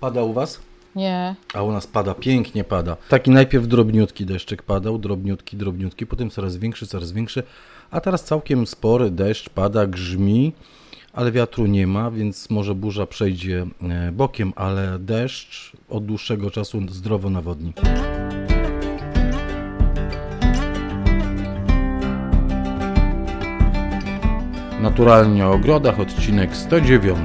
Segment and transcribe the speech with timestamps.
[0.00, 0.60] Pada u Was?
[0.96, 1.34] Nie.
[1.54, 2.96] A u nas pada, pięknie pada.
[3.08, 7.42] Taki najpierw drobniutki deszczyk padał, drobniutki, drobniutki, potem coraz większy, coraz większy,
[7.90, 10.52] a teraz całkiem spory deszcz pada, grzmi,
[11.12, 16.80] ale wiatru nie ma, więc może burza przejdzie e, bokiem, ale deszcz od dłuższego czasu
[16.88, 17.72] zdrowo nawodni.
[24.80, 27.16] Naturalnie o ogrodach, odcinek 109.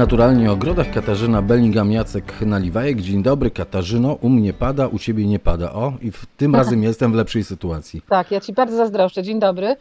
[0.00, 3.00] Naturalnie o ogrodach Katarzyna Bellingham, Jacek Naliwajek.
[3.00, 5.72] Dzień dobry Katarzyno, u mnie pada, u Ciebie nie pada.
[5.72, 8.02] O, i w tym razem jestem w lepszej sytuacji.
[8.08, 9.22] Tak, ja Ci bardzo zazdroszczę.
[9.22, 9.76] Dzień dobry.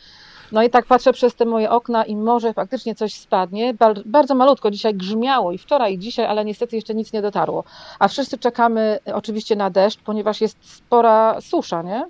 [0.51, 3.73] No i tak patrzę przez te moje okna i może faktycznie coś spadnie.
[4.05, 7.63] Bardzo malutko dzisiaj grzmiało i wczoraj, i dzisiaj, ale niestety jeszcze nic nie dotarło.
[7.99, 12.05] A wszyscy czekamy oczywiście na deszcz, ponieważ jest spora susza, nie?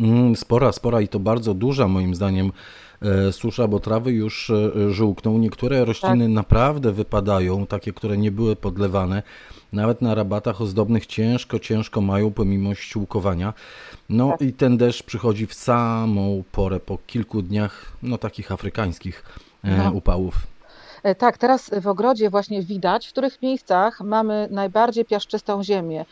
[0.00, 2.50] Mm, spora, spora i to bardzo duża moim zdaniem e,
[3.32, 5.38] susza, bo trawy już e, żółkną.
[5.38, 6.34] Niektóre rośliny tak.
[6.34, 9.22] naprawdę wypadają, takie, które nie były podlewane.
[9.72, 13.54] Nawet na rabatach ozdobnych ciężko, ciężko mają pomimo ściółkowania.
[14.08, 14.42] No tak.
[14.42, 19.24] i ten deszcz przychodzi w samą porę, po kilku dniach, no takich afrykańskich
[19.64, 19.90] e, no.
[19.90, 20.34] upałów.
[21.18, 26.04] Tak, teraz w ogrodzie właśnie widać, w których miejscach mamy najbardziej piaszczystą ziemię.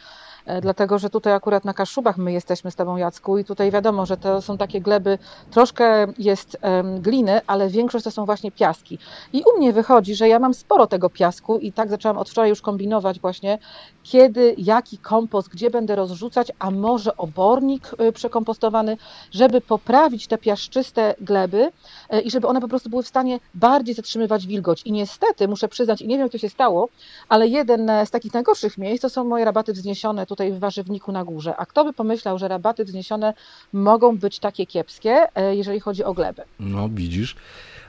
[0.46, 4.06] E, dlatego że tutaj akurat na Kaszubach my jesteśmy z Tobą, Jacku, i tutaj wiadomo,
[4.06, 5.18] że to są takie gleby,
[5.50, 6.58] troszkę jest
[6.98, 8.98] gliny, ale większość to są właśnie piaski.
[9.32, 12.50] I u mnie wychodzi, że ja mam sporo tego piasku i tak zaczęłam od wczoraj
[12.50, 13.58] już kombinować właśnie,
[14.02, 18.96] kiedy, jaki kompost, gdzie będę rozrzucać, a może obornik y, przekompostowany,
[19.30, 21.70] żeby poprawić te piaszczyste gleby
[22.10, 24.82] e, i żeby one po prostu były w stanie bardziej zatrzymywać wilgoć.
[24.82, 26.88] I niestety, muszę przyznać, i nie wiem, to się stało,
[27.28, 31.24] ale jeden z takich najgorszych miejsc to są moje rabaty wzniesione tutaj w warzywniku na
[31.24, 31.56] górze.
[31.56, 33.34] A kto by pomyślał, że rabaty wzniesione
[33.72, 36.44] mogą być takie kiepskie, e, jeżeli chodzi o glebę?
[36.60, 37.36] No, widzisz.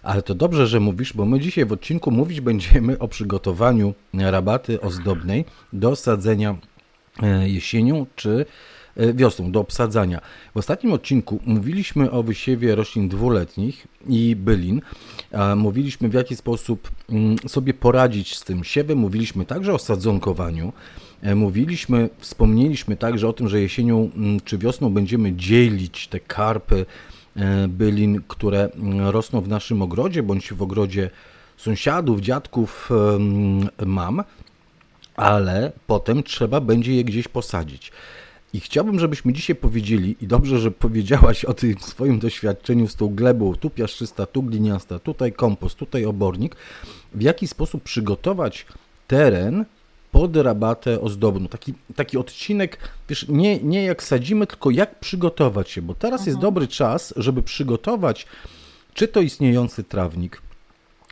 [0.04, 4.82] Ale to dobrze, że mówisz, bo my dzisiaj w odcinku mówić będziemy o przygotowaniu rabaty
[4.82, 6.56] ozdobnej do sadzenia
[7.24, 8.46] e, jesienią czy
[8.96, 10.22] e, wiosną, do obsadzania.
[10.56, 14.82] W ostatnim odcinku mówiliśmy o wysiewie roślin dwuletnich i bylin.
[15.56, 18.98] Mówiliśmy w jaki sposób mm, sobie poradzić z tym siewem.
[18.98, 20.74] Mówiliśmy także o sadzonkowaniu.
[21.22, 26.86] E, mówiliśmy, wspomnieliśmy także o tym, że jesienią mm, czy wiosną będziemy dzielić te karpy
[27.36, 31.10] e, bylin, które mm, rosną w naszym ogrodzie bądź w ogrodzie
[31.58, 32.90] sąsiadów, dziadków
[33.86, 34.24] mam,
[35.16, 37.92] ale potem trzeba będzie je gdzieś posadzić.
[38.54, 43.16] I chciałbym, żebyśmy dzisiaj powiedzieli, i dobrze, że powiedziałaś o tym swoim doświadczeniu z tą
[43.16, 46.56] glebą, tu piaszczysta, tu gliniasta, tutaj kompost, tutaj obornik,
[47.14, 48.66] w jaki sposób przygotować
[49.08, 49.66] teren
[50.12, 51.48] pod rabatę ozdobną.
[51.48, 52.78] Taki, taki odcinek,
[53.10, 56.28] wiesz, nie, nie jak sadzimy, tylko jak przygotować się, bo teraz mhm.
[56.28, 58.26] jest dobry czas, żeby przygotować
[58.98, 60.42] czy to istniejący trawnik,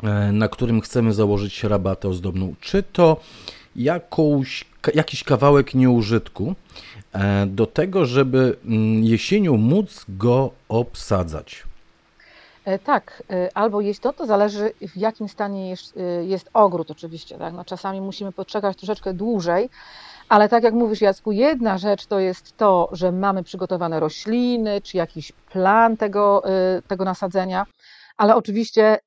[0.03, 3.19] e, na którym chcemy założyć rabatę ozdobną, czy to
[3.75, 6.55] jakąś, jakiś kawałek nieużytku,
[7.13, 11.63] e, do tego, żeby mm, jesienią móc go obsadzać.
[12.65, 16.91] E, tak, e, albo jeść to, to zależy w jakim stanie jest, e, jest ogród
[16.91, 17.37] oczywiście.
[17.37, 17.53] Tak?
[17.53, 19.69] No, czasami musimy poczekać troszeczkę dłużej,
[20.29, 24.97] ale tak jak mówisz Jacku, jedna rzecz to jest to, że mamy przygotowane rośliny, czy
[24.97, 26.43] jakiś plan tego,
[26.87, 27.65] tego nasadzenia,
[28.17, 28.99] ale oczywiście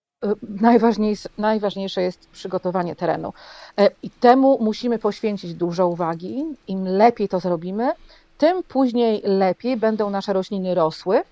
[0.43, 3.33] najważniejsze, najważniejsze jest przygotowanie terenu.
[4.03, 6.45] I temu musimy poświęcić dużo uwagi.
[6.69, 7.93] Im lepiej to zrobimy,
[8.39, 11.23] tym później lepiej będą nasze rośliny rosły,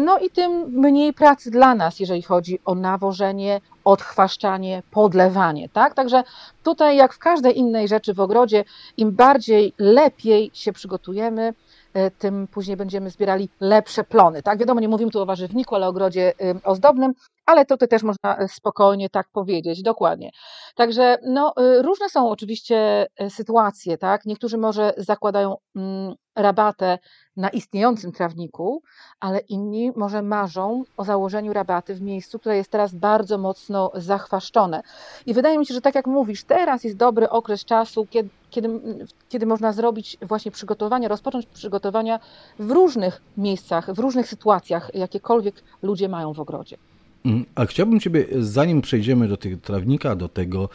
[0.00, 5.68] no i tym mniej pracy dla nas, jeżeli chodzi o nawożenie, odchwaszczanie, podlewanie.
[5.68, 5.94] Tak?
[5.94, 6.22] Także
[6.62, 8.64] tutaj, jak w każdej innej rzeczy w ogrodzie,
[8.96, 11.54] im bardziej lepiej się przygotujemy,
[11.94, 14.42] e, tym później będziemy zbierali lepsze plony.
[14.42, 16.32] Tak, wiadomo, nie mówimy tu o warzywniku, ale o ogrodzie
[16.64, 17.12] ozdobnym,
[17.46, 20.30] ale to też można e, spokojnie tak powiedzieć, dokładnie.
[20.74, 24.24] Także no, różne są oczywiście sytuacje, tak?
[24.24, 26.98] Niektórzy może zakładają mm, rabatę
[27.36, 28.82] na istniejącym trawniku,
[29.20, 34.82] ale inni może marzą o założeniu rabaty w miejscu, które jest teraz bardzo mocno zachwaszczone.
[35.26, 38.80] I wydaje mi się, że tak jak mówisz, teraz jest dobry okres czasu, kiedy, kiedy,
[39.28, 42.20] kiedy można zrobić właśnie przygotowania, rozpocząć przygotowania
[42.58, 46.76] w różnych miejscach, w różnych sytuacjach, jakiekolwiek ludzie mają w ogrodzie.
[47.24, 50.68] Mm, a chciałbym Ciebie, zanim przejdziemy do tego trawnika, do tego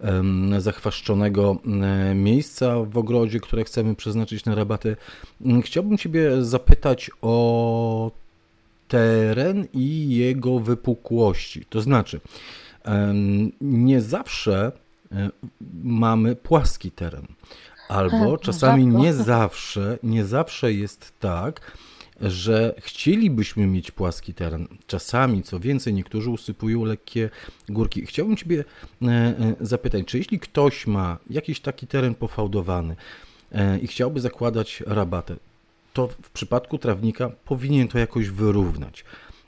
[0.00, 1.56] um, zachwaszczonego
[2.14, 4.96] miejsca w ogrodzie, które chcemy przeznaczyć na rabaty,
[5.44, 8.10] mm, chciałbym Ciebie zapytać o
[8.88, 11.64] teren i jego wypukłości.
[11.70, 12.20] To znaczy,
[12.84, 14.72] um, nie zawsze
[15.12, 15.30] e,
[15.82, 17.26] mamy płaski teren,
[17.88, 21.76] albo czasami nie zawsze, nie zawsze jest tak,
[22.20, 24.68] że chcielibyśmy mieć płaski teren.
[24.86, 27.30] Czasami, co więcej, niektórzy usypują lekkie
[27.68, 28.06] górki.
[28.06, 28.64] Chciałbym Ciebie
[29.02, 32.96] e, e, zapytać, czy jeśli ktoś ma jakiś taki teren pofałdowany
[33.52, 35.36] e, i chciałby zakładać rabatę,
[35.92, 39.04] to w przypadku trawnika powinien to jakoś wyrównać.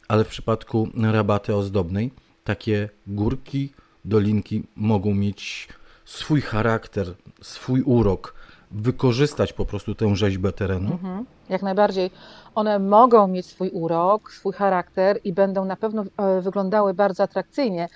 [0.08, 2.10] Ale w przypadku rabaty ozdobnej
[2.44, 3.72] takie górki,
[4.04, 5.68] dolinki mogą mieć
[6.04, 8.34] swój charakter, swój urok,
[8.72, 10.92] wykorzystać po prostu tę rzeźbę terenu?
[10.92, 12.10] Mhm, jak najbardziej.
[12.54, 17.88] One mogą mieć swój urok, swój charakter i będą na pewno e, wyglądały bardzo atrakcyjnie,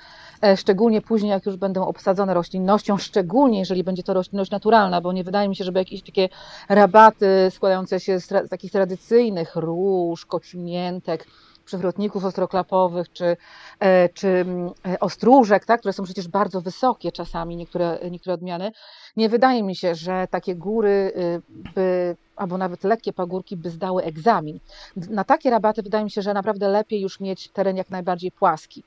[0.42, 5.12] e, szczególnie później, jak już będą obsadzone roślinnością, szczególnie jeżeli będzie to roślinność naturalna, bo
[5.12, 6.28] nie wydaje mi się, żeby jakieś takie
[6.68, 11.26] rabaty składające się z, z takich tradycyjnych róż, kocimiętek,
[11.66, 13.36] przewrotników ostroklapowych czy,
[13.80, 14.70] e, czy mm,
[15.00, 18.72] ostróżek, tak, które są przecież bardzo wysokie czasami, niektóre, niektóre odmiany.
[19.16, 21.42] Nie wydaje mi się, że takie góry y,
[21.74, 24.58] by, albo nawet lekkie pagórki by zdały egzamin.
[24.96, 28.82] Na takie rabaty wydaje mi się, że naprawdę lepiej już mieć teren jak najbardziej płaski.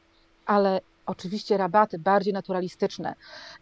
[0.45, 3.15] Ale oczywiście rabaty bardziej naturalistyczne,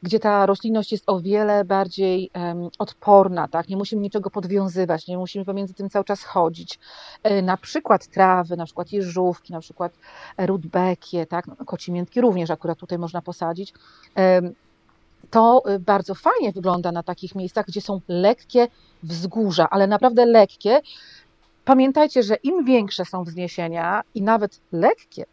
[0.04, 3.70] gdzie ta roślinność jest o wiele bardziej um, odporna, tak?
[3.70, 6.80] nie musimy niczego podwiązywać, nie musimy pomiędzy tym cały czas chodzić.
[7.24, 9.94] E, na przykład trawy, na przykład jeżówki, na przykład
[10.38, 11.48] rudbekie, tak?
[11.48, 13.74] no, kocimiętki również akurat tutaj można posadzić.
[15.32, 18.68] To y, bardzo fajnie wygląda na takich miejscach, gdzie są lekkie
[19.04, 20.82] wzgórza, ale naprawdę lekkie.
[21.66, 25.26] Pamiętajcie, że im większe są wzniesienia i nawet lekkie,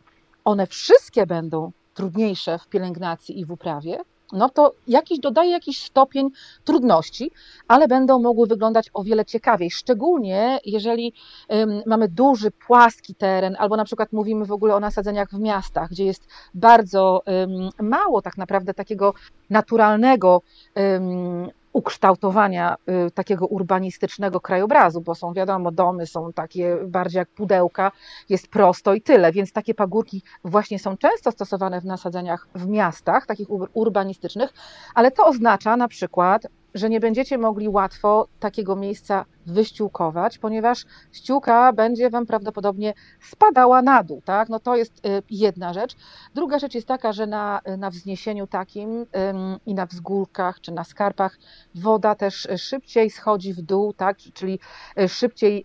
[0.45, 3.99] one wszystkie będą trudniejsze w pielęgnacji i w uprawie,
[4.33, 6.31] no to jakiś, dodaje jakiś stopień
[6.65, 7.31] trudności,
[7.69, 11.13] ale będą mogły wyglądać o wiele ciekawiej, szczególnie jeżeli
[11.49, 15.91] um, mamy duży, płaski teren, albo na przykład mówimy w ogóle o nasadzeniach w miastach,
[15.91, 19.15] gdzie jest bardzo um, mało tak naprawdę takiego
[19.51, 20.43] naturalnego
[20.77, 22.77] um, ukształtowania
[23.07, 27.93] y, takiego urbanistycznego krajobrazu, bo są wiadomo, domy są takie bardziej jak pudełka,
[28.29, 33.27] jest prosto i tyle, więc takie pagórki właśnie są często stosowane w nasadzeniach w miastach,
[33.27, 34.53] takich urbanistycznych,
[34.95, 41.73] ale to oznacza na przykład, że nie będziecie mogli łatwo takiego miejsca wyściółkować, ponieważ ściółka
[41.73, 44.49] będzie Wam prawdopodobnie spadała na dół, tak?
[44.49, 45.97] No to jest y, jedna rzecz.
[46.35, 49.07] Druga rzecz jest taka, że na, na wzniesieniu takim
[49.67, 51.39] i na wzgórkach czy na skarpach
[51.75, 54.19] woda też szybciej schodzi w dół, tak?
[54.35, 54.59] Czyli
[55.01, 55.65] y, szybciej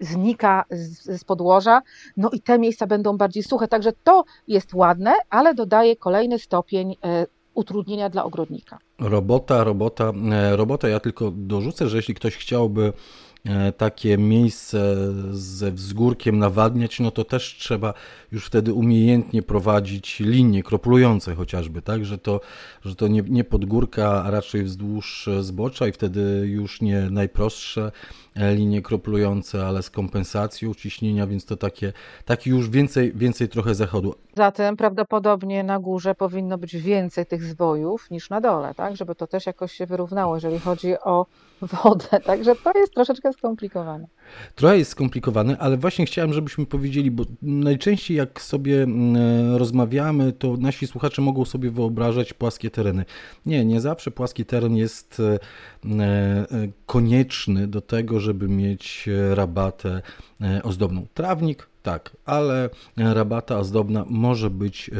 [0.00, 1.82] znika z, z podłoża,
[2.16, 6.92] no i te miejsca będą bardziej suche, także to jest ładne, ale dodaje kolejny stopień
[6.92, 6.96] y,
[7.54, 8.78] utrudnienia dla ogrodnika.
[8.98, 10.88] Robota, robota, e, robota.
[10.88, 12.92] Ja tylko dorzucę, że jeśli ktoś chciałby
[13.76, 14.96] takie miejsce
[15.32, 17.94] ze wzgórkiem nawadniać, no to też trzeba
[18.32, 22.40] już wtedy umiejętnie prowadzić linie kroplujące chociażby, tak, że to,
[22.84, 27.92] że to nie, nie pod górka, a raczej wzdłuż zbocza i wtedy już nie najprostsze
[28.36, 31.92] E, linie kroplujące, ale z kompensacją ciśnienia, więc to takie,
[32.24, 34.14] taki już więcej, więcej trochę zachodu.
[34.36, 38.96] Zatem prawdopodobnie na górze powinno być więcej tych zwojów niż na dole, tak?
[38.96, 41.26] Żeby to też jakoś się wyrównało, jeżeli chodzi o
[41.62, 42.20] wodę.
[42.24, 44.06] Także to jest troszeczkę skomplikowane.
[44.54, 50.32] Trochę jest skomplikowane, ale właśnie chciałem, żebyśmy powiedzieli, bo najczęściej jak sobie mm, e, rozmawiamy,
[50.32, 53.04] to nasi słuchacze mogą sobie wyobrażać płaskie tereny.
[53.46, 55.38] Nie, nie zawsze płaski teren jest e,
[56.00, 56.46] e,
[56.86, 60.02] konieczny do tego, żeby mieć rabatę
[60.62, 61.06] ozdobną.
[61.14, 64.90] Trawnik tak, ale rabata ozdobna może być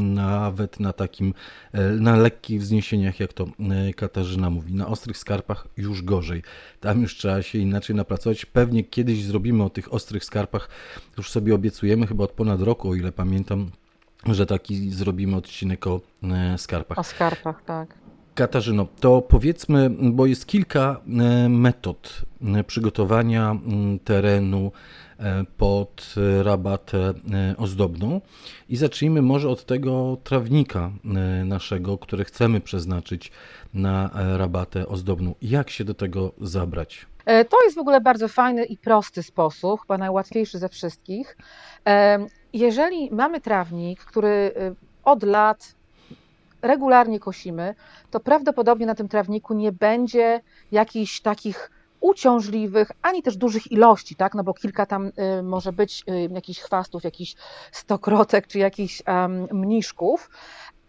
[0.00, 1.34] nawet na takim,
[2.00, 3.46] na lekkich wzniesieniach, jak to
[3.96, 4.74] Katarzyna mówi.
[4.74, 6.42] Na ostrych skarpach już gorzej.
[6.80, 8.46] Tam już trzeba się inaczej napracować.
[8.58, 10.68] Pewnie kiedyś zrobimy o tych ostrych skarpach,
[11.18, 13.70] już sobie obiecujemy, chyba od ponad roku, o ile pamiętam,
[14.26, 16.00] że taki zrobimy odcinek o
[16.56, 16.98] skarpach.
[16.98, 17.94] O skarpach, tak.
[18.34, 21.00] Katarzyno, to powiedzmy, bo jest kilka
[21.48, 22.22] metod
[22.66, 23.56] przygotowania
[24.04, 24.72] terenu
[25.18, 28.20] E, pod rabatę e, ozdobną.
[28.68, 33.32] I zacznijmy może od tego trawnika e, naszego, który chcemy przeznaczyć
[33.74, 35.34] na rabatę ozdobną.
[35.42, 37.06] Jak się do tego zabrać?
[37.48, 41.36] To jest w ogóle bardzo fajny i prosty sposób, chyba najłatwiejszy ze wszystkich.
[42.52, 44.52] Jeżeli mamy trawnik, który
[45.04, 45.74] od lat
[46.62, 47.74] regularnie kosimy,
[48.10, 50.40] to prawdopodobnie na tym trawniku nie będzie
[50.72, 51.70] jakichś takich
[52.00, 54.34] uciążliwych, ani też dużych ilości, tak?
[54.34, 57.34] no bo kilka tam y, może być y, jakichś chwastów, jakichś
[57.72, 60.30] stokrotek czy jakichś um, mniszków,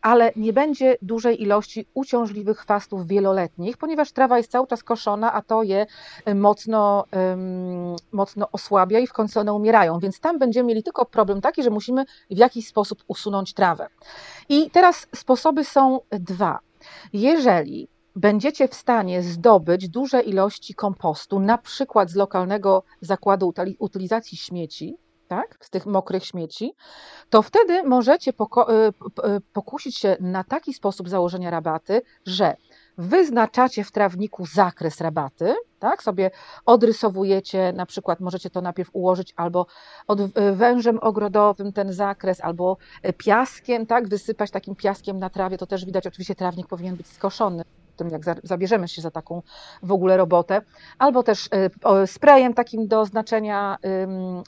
[0.02, 5.42] ale nie będzie dużej ilości uciążliwych chwastów wieloletnich, ponieważ trawa jest cały czas koszona, a
[5.42, 5.86] to je
[6.28, 10.00] y, mocno, um, mocno osłabia i w końcu one umierają.
[10.00, 13.88] Więc tam będziemy mieli tylko problem taki, że musimy w jakiś sposób usunąć trawę.
[14.50, 16.60] I teraz sposoby są dwa.
[17.14, 24.98] Jeżeli będziecie w stanie zdobyć duże ilości kompostu, na przykład z lokalnego zakładu utylizacji śmieci,
[25.30, 26.74] tak, z tych mokrych śmieci,
[27.30, 32.56] to wtedy możecie y, y, pokusić się na taki sposób założenia rabaty, że
[32.98, 36.32] wyznaczacie w trawniku zakres rabaty, tak, sobie
[36.66, 39.66] odrysowujecie, na przykład możecie to najpierw ułożyć albo
[40.08, 42.78] od y, wężem ogrodowym ten zakres, albo
[43.18, 47.64] piaskiem, tak, wysypać takim piaskiem na trawie, to też widać, oczywiście trawnik powinien być skoszony
[48.00, 49.42] tym, jak zabierzemy się za taką
[49.84, 50.62] w ogóle robotę,
[50.98, 51.50] albo też
[52.04, 53.78] y, sprayem takim do znaczenia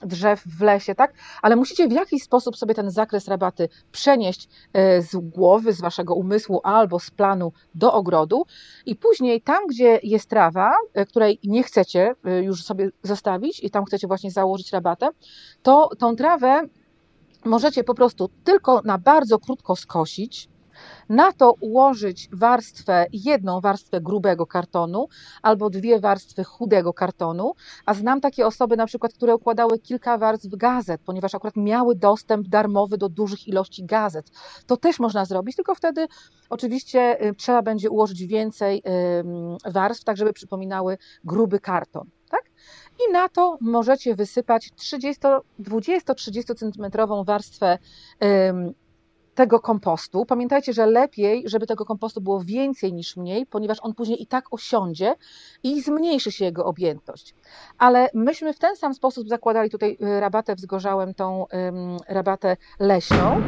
[0.03, 1.13] drzew w lesie, tak?
[1.41, 4.49] Ale musicie w jakiś sposób sobie ten zakres rabaty przenieść
[4.97, 8.45] y, z głowy, z waszego umysłu albo z planu do ogrodu
[8.85, 13.85] i później tam, gdzie jest trawa, y, której nie chcecie już sobie zostawić i tam
[13.85, 15.09] chcecie właśnie założyć rabatę,
[15.63, 16.67] to tą trawę
[17.45, 20.49] możecie po prostu tylko na bardzo krótko skosić,
[21.09, 25.07] na to ułożyć warstwę, jedną warstwę grubego kartonu
[25.41, 27.53] albo dwie warstwy chudego kartonu,
[27.85, 32.47] a znam takie osoby na przykład, które układały kilka warstw gazet, ponieważ akurat miały dostęp
[32.47, 34.31] darmowy do dużych ilości gazet.
[34.67, 36.07] To też można zrobić, tylko wtedy
[36.49, 38.83] oczywiście y, trzeba będzie ułożyć więcej
[39.65, 42.09] warstw, tak żeby przypominały gruby karton.
[42.29, 42.41] Tak?
[43.09, 44.69] I na to możecie wysypać
[45.59, 47.77] 20-30 cm warstwę
[49.35, 50.25] tego kompostu.
[50.25, 54.53] Pamiętajcie, że lepiej, żeby tego kompostu było więcej niż mniej, ponieważ on później i tak
[54.53, 55.15] osiądzie
[55.63, 57.35] i zmniejszy się jego objętość.
[57.77, 61.45] Ale myśmy w ten sam sposób zakładali tutaj y, rabatę wzgorzałem, tą
[62.07, 63.41] rabatę leśną.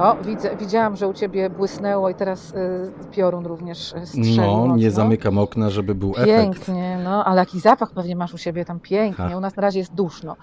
[0.00, 4.66] O, widzę, widziałam, że u ciebie błysnęło i teraz y, piorun również y, strzelił.
[4.66, 6.66] No, nie zamykam okna, żeby był pięknie, efekt.
[6.66, 9.24] Pięknie, no, ale jaki zapach pewnie masz u siebie tam pięknie.
[9.28, 9.36] Ha.
[9.36, 10.36] U nas na razie jest duszno.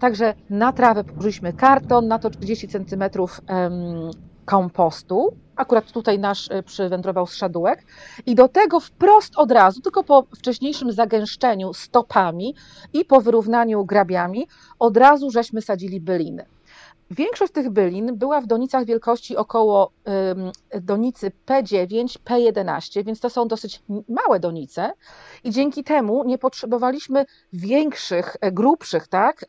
[0.00, 3.04] także na trawę położyliśmy karton, na to 30 cm
[4.46, 5.36] kompostu.
[5.56, 7.84] Akurat tutaj nasz y, przywędrował z szadółek.
[8.26, 12.54] I do tego wprost od razu, tylko po wcześniejszym zagęszczeniu stopami
[12.92, 14.46] i po wyrównaniu grabiami,
[14.78, 16.46] od razu żeśmy sadzili byliny.
[17.10, 19.90] Większość tych bylin była w donicach wielkości około
[20.80, 24.92] donicy P9, P11, więc to są dosyć małe donice.
[25.44, 29.44] I dzięki temu nie potrzebowaliśmy większych, e, grubszych, tak,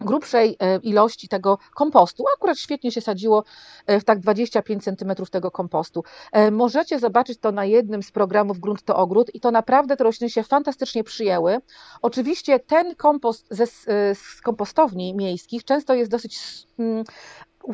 [0.00, 2.24] grubszej e, ilości tego kompostu.
[2.36, 3.44] Akurat świetnie się sadziło
[3.86, 6.04] e, w tak 25 cm tego kompostu.
[6.32, 10.04] E, możecie zobaczyć to na jednym z programów Grunt to Ogród i to naprawdę te
[10.04, 11.58] rośliny się fantastycznie przyjęły.
[12.02, 13.66] Oczywiście ten kompost ze,
[14.14, 16.38] z kompostowni miejskich często jest dosyć
[16.78, 17.04] mm,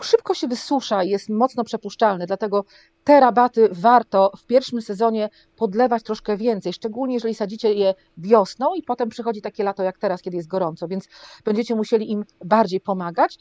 [0.03, 2.65] szybko się wysusza, jest mocno przepuszczalny, dlatego
[3.05, 8.83] te rabaty warto w pierwszym sezonie podlewać troszkę więcej, szczególnie jeżeli sadzicie je wiosną i
[8.83, 11.09] potem przychodzi takie lato jak teraz, kiedy jest gorąco, więc
[11.45, 13.39] będziecie musieli im bardziej pomagać.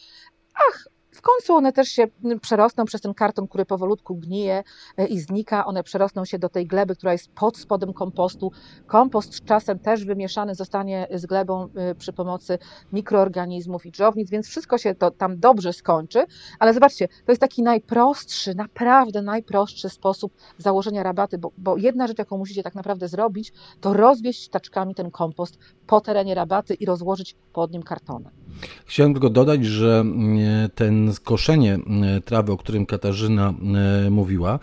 [0.56, 2.08] Ach, w końcu one też się
[2.42, 4.64] przerosną przez ten karton, który powolutku gnije
[4.98, 5.66] e, i znika.
[5.66, 8.52] One przerosną się do tej gleby, która jest pod spodem kompostu.
[8.88, 12.58] Kompost czasem też wymieszany zostanie z glebą e, przy pomocy
[12.94, 16.26] mikroorganizmów i dżownic, więc wszystko się to tam dobrze skończy.
[16.60, 22.20] Ale zobaczcie, to jest taki najprostszy, naprawdę najprostszy sposób założenia rabaty, bo, bo jedna rzecz,
[22.20, 25.58] jaką musicie tak naprawdę zrobić, to rozwieść taczkami ten kompost
[25.88, 28.45] po terenie rabaty i rozłożyć pod nim kartonem.
[28.86, 34.60] Chciałem tylko dodać, że mm, ten koszenie mm, trawy, o którym Katarzyna mm, mówiła,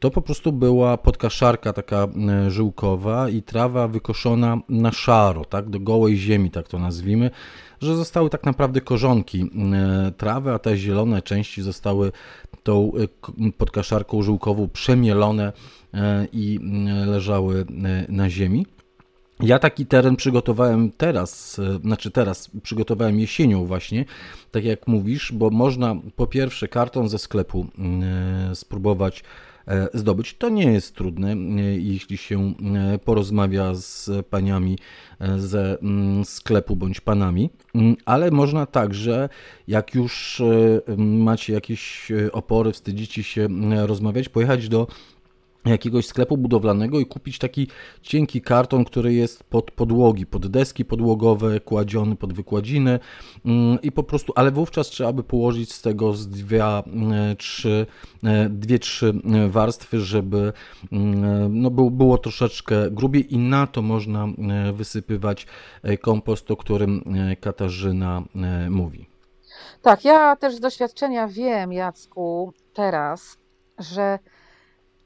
[0.00, 2.08] to po prostu była podkaszarka taka
[2.48, 7.30] żyłkowa i trawa wykoszona na szaro, tak, do gołej ziemi, tak to nazwijmy,
[7.80, 9.50] że zostały tak naprawdę korzonki
[10.16, 12.12] trawy, a te zielone części zostały
[12.62, 15.52] tą e, podkaszarką żyłkową przemielone
[15.94, 16.58] e, i
[17.06, 18.66] leżały e, na ziemi.
[19.40, 24.04] Ja taki teren przygotowałem teraz, e, znaczy teraz przygotowałem jesienią właśnie,
[24.50, 27.66] tak jak mówisz, bo można po pierwsze karton ze sklepu
[28.50, 29.24] e, spróbować
[29.68, 30.34] e, zdobyć.
[30.34, 31.36] To nie jest trudne,
[31.78, 32.54] jeśli się
[33.04, 34.78] porozmawia z paniami
[35.36, 39.28] ze mm, sklepu bądź panami, mm, ale można także,
[39.68, 40.42] jak już
[40.96, 43.48] macie jakieś opory, wstydzicie się
[43.86, 44.86] rozmawiać, pojechać do
[45.66, 47.68] jakiegoś sklepu budowlanego i kupić taki
[48.02, 52.98] cienki karton, który jest pod podłogi, pod deski podłogowe, kładziony pod wykładziny
[53.44, 57.86] mm, i po prostu, ale wówczas trzeba by położyć z tego z dwie, mm, trzy,
[58.24, 59.12] e, dwie, trzy
[59.48, 60.52] warstwy, żeby
[60.92, 65.46] mm, no, było troszeczkę grubiej i na to można e, wysypywać
[65.82, 67.04] e, kompost, o którym
[67.40, 68.22] Katarzyna
[68.70, 69.06] mówi.
[69.82, 73.38] Tak, ja też z doświadczenia wiem, Jacku, teraz,
[73.78, 74.18] że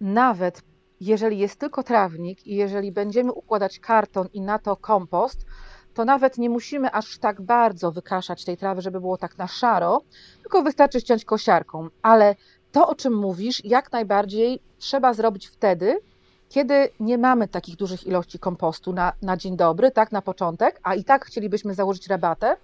[0.00, 0.62] nawet
[1.00, 5.46] jeżeli jest tylko trawnik i jeżeli będziemy układać karton i na to kompost,
[5.94, 10.02] to nawet nie musimy aż tak bardzo wykaszać tej trawy, żeby było tak na szaro,
[10.42, 11.88] tylko wystarczy ściąć kosiarką.
[12.02, 12.36] Ale
[12.72, 16.00] to, o czym mówisz, jak najbardziej trzeba zrobić wtedy,
[16.48, 20.94] kiedy nie mamy takich dużych ilości kompostu na, na dzień dobry, tak na początek, a
[20.94, 22.56] i tak chcielibyśmy założyć rabatę,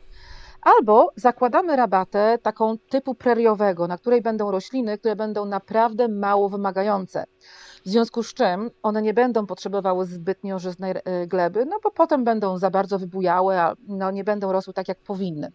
[0.66, 7.24] albo zakładamy rabatę taką typu preriowego, na której będą rośliny, które będą naprawdę mało wymagające.
[7.84, 12.24] W związku z czym one nie będą potrzebowały zbytnio żyznej e, gleby, no bo potem
[12.24, 15.52] będą za bardzo wybujałe, a no nie będą rosły tak jak powinny.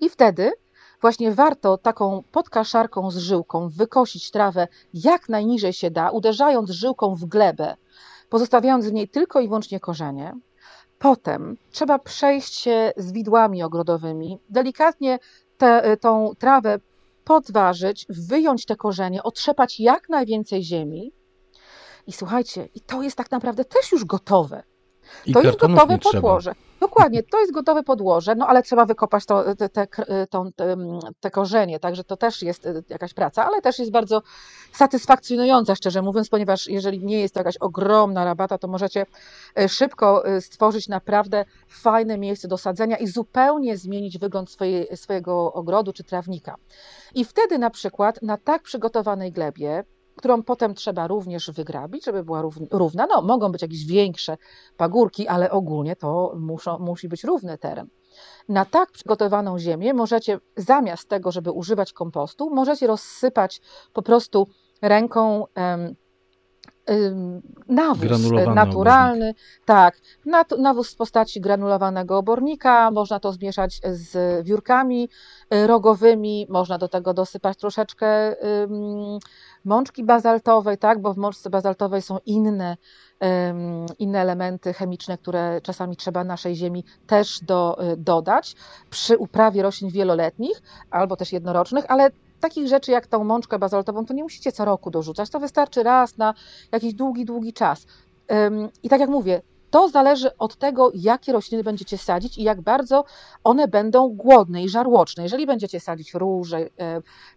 [0.00, 0.52] I wtedy
[1.00, 7.24] właśnie warto taką podkaszarką z żyłką wykosić trawę jak najniżej się da, uderzając żyłką w
[7.24, 7.76] glebę,
[8.28, 10.34] pozostawiając w niej tylko i wyłącznie korzenie.
[10.98, 15.18] Potem trzeba przejść się z widłami ogrodowymi, delikatnie
[15.58, 16.78] tę tą trawę
[17.24, 21.12] podważyć, wyjąć te korzenie, otrzepać jak najwięcej ziemi.
[22.06, 24.62] I słuchajcie, i to jest tak naprawdę też już gotowe.
[25.26, 26.50] I to jest gotowe podłoże.
[26.50, 26.66] Trzeba.
[26.80, 29.86] Dokładnie, to jest gotowe podłoże, no ale trzeba wykopać to, te, te,
[30.30, 30.46] te,
[31.20, 34.22] te, korzenie, także to też jest y, jakaś praca, ale też jest bardzo
[34.72, 39.06] satysfakcjonująca, szczerze mówiąc, ponieważ jeżeli nie jest to jakaś ogromna rabata, to możecie
[39.60, 45.52] y, szybko y, stworzyć naprawdę fajne miejsce do sadzenia i zupełnie zmienić wygląd swojej, swojego
[45.52, 46.54] ogrodu czy trawnika.
[47.14, 49.84] I wtedy na przykład na tak przygotowanej glebie
[50.16, 53.06] którą potem trzeba również wygrabić, żeby była równa.
[53.06, 54.36] No, mogą być jakieś większe
[54.76, 57.88] pagórki, ale ogólnie to muszą, musi być równy teren.
[58.48, 63.60] Na tak przygotowaną ziemię możecie, zamiast tego, żeby używać kompostu, możecie rozsypać
[63.92, 64.46] po prostu
[64.82, 65.94] ręką um,
[67.68, 69.36] nawóz naturalny, obornik.
[69.64, 69.96] tak,
[70.58, 75.08] nawóz w postaci granulowanego obornika, można to zmieszać z wiórkami
[75.54, 78.36] y, rogowymi, można do tego dosypać troszeczkę
[79.64, 82.76] mączki bazaltowej, tak, bo w mączce bazaltowej są inne,
[83.98, 88.56] inne elementy chemiczne, które czasami trzeba naszej ziemi też do, y, dodać
[88.90, 94.14] przy uprawie roślin wieloletnich albo też jednorocznych, ale takich rzeczy jak tą mączkę bazaltową to
[94.14, 96.34] nie musicie co roku dorzucać, to wystarczy raz na
[96.72, 97.86] jakiś długi, długi czas.
[98.82, 103.04] I tak jak mówię, to zależy od tego, jakie rośliny będziecie sadzić i jak bardzo
[103.44, 105.22] one będą głodne i żarłoczne.
[105.22, 106.68] Jeżeli będziecie sadzić róże,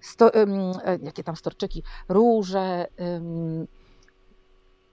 [0.01, 0.45] sto, e,
[1.03, 2.88] jakie tam storczyki, róże,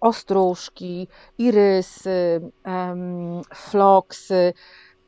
[0.01, 2.41] ostróżki, irysy,
[3.55, 4.53] floksy,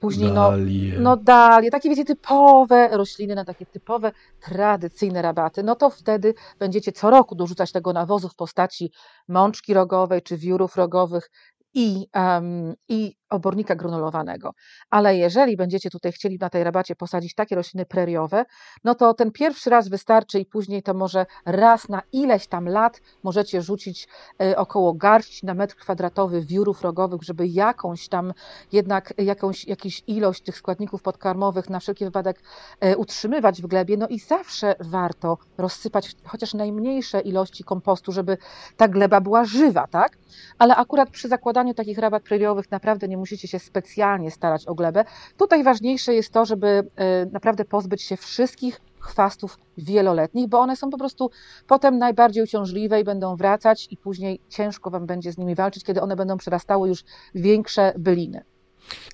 [0.00, 0.94] Później dalie.
[0.94, 6.34] No, no dalie, takie wiecie, typowe rośliny na takie typowe, tradycyjne rabaty, no to wtedy
[6.58, 8.92] będziecie co roku dorzucać tego nawozu w postaci
[9.28, 11.30] mączki rogowej czy wiórów rogowych
[11.74, 14.54] i, um, i obornika granulowanego.
[14.90, 18.44] Ale jeżeli będziecie tutaj chcieli na tej rabacie posadzić takie rośliny preriowe,
[18.84, 23.00] no to ten pierwszy raz wystarczy i później to może raz na ileś tam lat
[23.22, 24.08] możecie rzucić
[24.40, 28.32] e, około garści na metr kwadratowy wiórów rogowych, żeby jakąś tam
[28.72, 32.42] jednak jakąś jakąś ilość tych składników podkarmowych na wszelki wypadek
[32.80, 33.96] e, utrzymywać w glebie.
[33.96, 38.38] No i zawsze warto rozsypać chociaż najmniejsze ilości kompostu, żeby
[38.76, 40.18] ta gleba była żywa, tak?
[40.58, 45.04] Ale akurat przy zakładaniu takich rabat preriowych naprawdę nie musicie się specjalnie starać o glebę.
[45.36, 50.90] Tutaj ważniejsze jest to, żeby e, naprawdę pozbyć się wszystkich chwastów wieloletnich, bo one są
[50.90, 51.30] po prostu
[51.66, 56.00] potem najbardziej uciążliwe i będą wracać i później ciężko Wam będzie z nimi walczyć, kiedy
[56.00, 57.04] one będą przerastały już
[57.34, 58.44] większe byliny.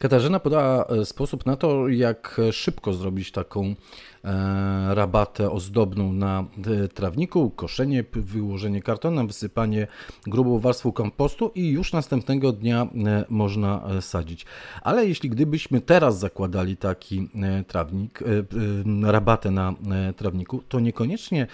[0.01, 3.75] Katarzyna podała e, sposób na to, jak szybko zrobić taką
[4.25, 6.45] E, rabatę ozdobną na
[6.85, 9.87] e, trawniku, koszenie, wyłożenie kartonem, wysypanie
[10.27, 12.89] grubą warstwą kompostu i już następnego dnia
[13.29, 14.47] można sadzić.
[14.83, 17.29] Ale jeśli gdybyśmy teraz zakładali taki
[17.69, 18.21] trawnik,
[19.03, 19.75] rabatę na
[20.17, 21.47] trawniku, to niekoniecznie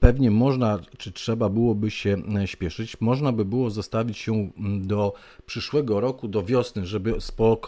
[0.00, 3.00] pewnie można, czy trzeba byłoby się śpieszyć.
[3.00, 5.14] Można by było zostawić się do
[5.46, 7.61] przyszłego roku, do wiosny, żeby spokojnie,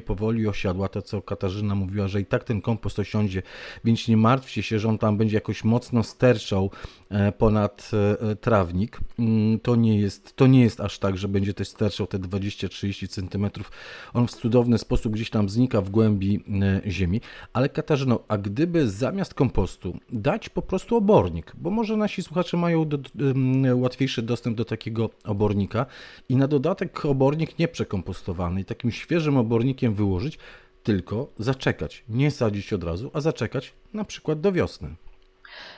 [0.00, 3.42] powoli osiadła to, co Katarzyna mówiła, że i tak ten kompost osiądzie,
[3.84, 6.70] więc nie martwcie się, że on tam będzie jakoś mocno sterczał
[7.10, 9.00] e, ponad e, trawnik.
[9.18, 13.08] Mm, to nie jest, to nie jest aż tak, że będzie też sterczał te 20-30
[13.08, 13.50] cm.
[14.14, 17.20] On w cudowny sposób gdzieś tam znika w głębi e, ziemi.
[17.52, 22.88] Ale Katarzyno, a gdyby zamiast kompostu dać po prostu obornik, bo może nasi słuchacze mają
[22.88, 22.98] do,
[23.74, 25.86] łatwiejszy dostęp do takiego obornika
[26.28, 30.38] i na dodatek obornik nieprzekompostowany i takim świeżym obornikiem wyłożyć,
[30.82, 32.04] tylko zaczekać.
[32.08, 34.94] Nie sadzić od razu, a zaczekać na przykład do wiosny.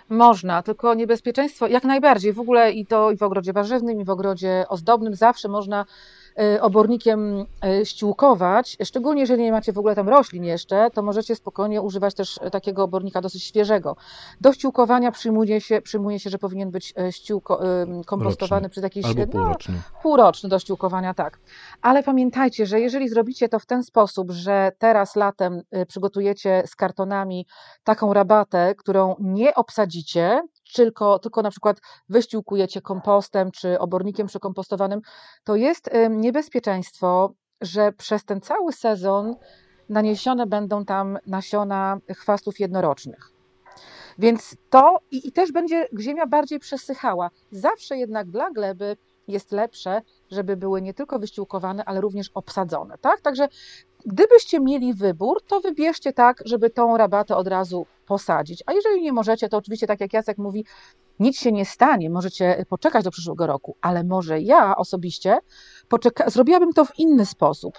[0.09, 2.33] Można, tylko niebezpieczeństwo jak najbardziej.
[2.33, 5.85] W ogóle i to i w ogrodzie warzywnym, i w ogrodzie ozdobnym zawsze można
[6.61, 7.47] obornikiem
[7.81, 12.15] y, ściółkować, szczególnie jeżeli nie macie w ogóle tam roślin jeszcze, to możecie spokojnie używać
[12.15, 13.97] też takiego obornika dosyć świeżego.
[14.41, 17.61] Do ściółkowania przyjmuje się, przyjmuje się że powinien być y, ściółko,
[18.07, 19.75] kompostowany przez jakiś Albo półroczny.
[19.75, 21.39] No, półroczny do ściółkowania, tak.
[21.83, 27.47] Ale pamiętajcie, że jeżeli zrobicie to w ten sposób, że teraz latem przygotujecie z kartonami
[27.85, 35.01] taką rabatę, którą nie obsadzicie, tylko, tylko na przykład wyściółkujecie kompostem czy obornikiem przekompostowanym,
[35.45, 39.37] to jest niebezpieczeństwo, że przez ten cały sezon
[39.89, 43.33] naniesione będą tam nasiona chwastów jednorocznych.
[44.19, 47.31] Więc to i, i, też będzie ziemia bardziej przesychała.
[47.51, 48.97] Zawsze jednak dla gleby
[49.29, 52.99] jest lepsze, żeby były nie tylko wyściółkowane, ale również obsadzone.
[52.99, 53.21] Tak?
[53.21, 53.49] Także
[54.07, 58.63] gdybyście mieli wybór, to wybierzcie tak, żeby tą rabatę od razu posadzić.
[58.67, 60.65] A jeżeli nie możecie, to oczywiście, tak jak Jacek mówi,
[61.21, 65.39] nic się nie stanie, możecie poczekać do przyszłego roku, ale może ja osobiście
[65.89, 67.79] poczeka- zrobiłabym to w inny sposób.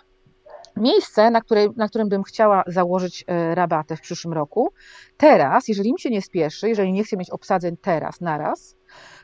[0.76, 4.74] Miejsce, na, której, na którym bym chciała założyć e, rabatę w przyszłym roku,
[5.18, 8.76] teraz, jeżeli mi się nie spieszy, jeżeli nie chcę mieć obsadzeń teraz, naraz,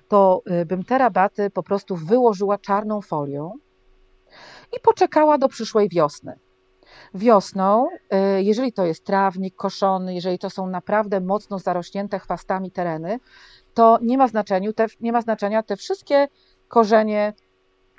[0.10, 3.54] to e, bym te rabaty po prostu wyłożyła czarną folią
[4.78, 6.40] i poczekała do przyszłej wiosny.
[7.14, 13.20] Wiosną, e, jeżeli to jest trawnik koszony, jeżeli to są naprawdę mocno zarośnięte chwastami tereny,
[13.74, 16.28] to nie ma, znaczenia, te, nie ma znaczenia te wszystkie
[16.68, 17.34] korzenie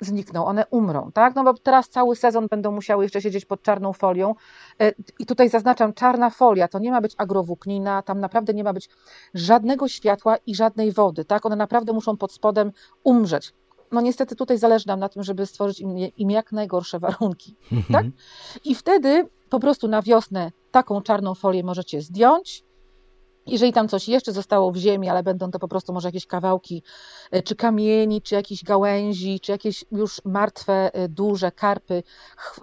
[0.01, 1.35] znikną, one umrą, tak?
[1.35, 4.35] No bo teraz cały sezon będą musiały jeszcze siedzieć pod czarną folią.
[4.81, 8.73] E, I tutaj zaznaczam, czarna folia to nie ma być agrowłóknina, tam naprawdę nie ma
[8.73, 8.89] być
[9.33, 11.45] żadnego światła i żadnej wody, tak?
[11.45, 12.71] One naprawdę muszą pod spodem
[13.03, 13.53] umrzeć.
[13.91, 17.93] No niestety tutaj zależy nam na tym, żeby stworzyć im, im jak najgorsze warunki, mhm.
[17.93, 18.05] tak?
[18.65, 22.63] I wtedy po prostu na wiosnę taką czarną folię możecie zdjąć,
[23.47, 26.83] jeżeli tam coś jeszcze zostało w ziemi, ale będą to po prostu może jakieś kawałki,
[27.31, 32.03] e, czy kamieni, czy jakieś gałęzi, czy jakieś już martwe, e, duże karpy,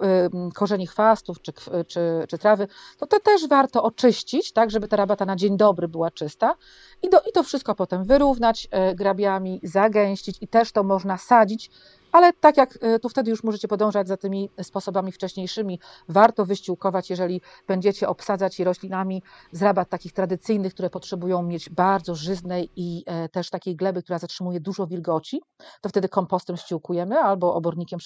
[0.01, 1.53] e, korzeni chwastów, czy,
[1.87, 6.11] czy, czy trawy, to też warto oczyścić, tak, żeby ta rabata na dzień dobry była
[6.11, 6.55] czysta.
[7.01, 11.71] I, do, i to wszystko potem wyrównać grabiami, zagęścić i też to można sadzić
[12.11, 17.09] ale tak jak e, tu wtedy już możecie podążać za tymi sposobami wcześniejszymi, warto wyściółkować,
[17.09, 23.03] jeżeli będziecie obsadzać je roślinami z rabat takich tradycyjnych, które potrzebują mieć bardzo żyznej i
[23.05, 25.41] e, też takiej gleby, która zatrzymuje dużo wilgoci,
[25.81, 27.99] to wtedy kompostem ściółkujemy albo obornikiem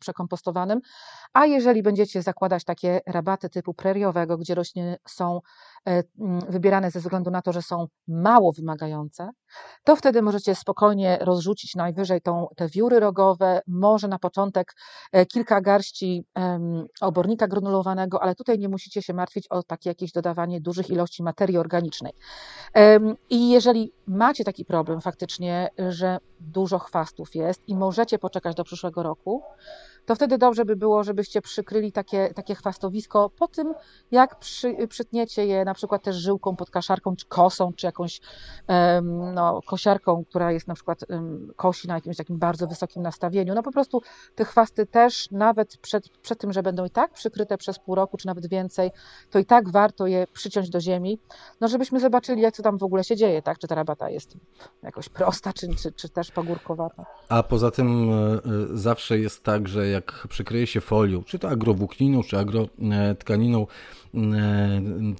[0.00, 0.80] przekompostowanym,
[1.32, 5.40] a jeżeli będziecie zakładać takie rabaty typu preriowego, gdzie rośliny są
[6.48, 9.30] wybierane ze względu na to, że są mało wymagające,
[9.84, 14.74] to wtedy możecie spokojnie rozrzucić najwyżej tą, te wióry rogowe, może na początek
[15.12, 16.24] e, kilka garści
[17.00, 21.58] obornika granulowanego, ale tutaj nie musicie się martwić o takie jakieś dodawanie dużych ilości materii
[21.58, 22.12] organicznej.
[23.30, 29.02] I jeżeli macie taki problem faktycznie, że dużo chwastów jest i możecie poczekać do przyszłego
[29.02, 29.42] roku,
[30.08, 33.74] to wtedy dobrze by było, żebyście przykryli takie, takie chwastowisko po tym,
[34.10, 38.20] jak przy, przytniecie je na przykład też żyłką pod kaszarką, czy kosą, czy jakąś
[38.68, 43.54] um, no, kosiarką, która jest na przykład um, kosi na jakimś takim bardzo wysokim nastawieniu.
[43.54, 44.02] No po prostu
[44.34, 48.16] te chwasty też, nawet przed, przed tym, że będą i tak przykryte przez pół roku,
[48.16, 48.90] czy nawet więcej,
[49.30, 51.18] to i tak warto je przyciąć do ziemi,
[51.60, 53.58] no żebyśmy zobaczyli, jak to tam w ogóle się dzieje, tak?
[53.58, 54.36] Czy ta rabata jest
[54.82, 57.06] jakoś prosta, czy, czy, czy też pagórkowata.
[57.28, 58.40] A poza tym e, e,
[58.72, 59.97] zawsze jest tak, że jak
[60.28, 63.66] przykryje się folią, czy to agrowłókniną, czy agrotkaniną, e,